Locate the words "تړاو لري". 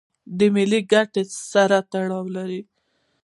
1.91-2.61